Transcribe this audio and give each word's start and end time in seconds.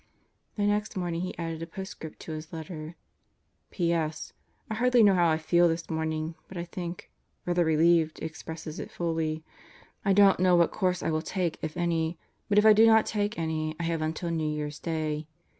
The 0.55 0.63
next 0.65 0.97
morning 0.97 1.21
he 1.21 1.37
added 1.37 1.61
a 1.61 1.67
postscript 1.67 2.19
to 2.21 2.31
his 2.31 2.51
letter. 2.51 2.95
P.S. 3.69 4.33
I 4.67 4.73
hardly 4.73 5.03
know 5.03 5.13
how 5.13 5.29
I 5.29 5.37
feel 5.37 5.67
this 5.67 5.91
morning, 5.91 6.33
but 6.47 6.57
I 6.57 6.63
think: 6.65 7.11
"Rather 7.45 7.63
relieved," 7.63 8.17
expresses 8.19 8.79
it 8.79 8.89
fully. 8.89 9.43
I 10.03 10.13
don't 10.13 10.39
know 10.39 10.55
what 10.55 10.71
course 10.71 11.03
I 11.03 11.11
will 11.11 11.21
take, 11.21 11.59
if 11.61 11.77
any; 11.77 12.17
but 12.49 12.57
if 12.57 12.65
I 12.65 12.73
do 12.73 12.87
not 12.87 13.05
take 13.05 13.37
any 13.37 13.75
I 13.79 13.83
have 13.83 14.01
until 14.01 14.31
New 14.31 14.49
Year's 14.49 14.79
Day. 14.79 15.27